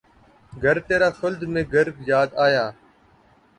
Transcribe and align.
گھر 0.53 0.77
ترا 0.87 1.09
خلد 1.19 1.41
میں 1.53 1.63
گر 1.73 1.87
یاد 2.09 2.29
آیا 2.45 2.65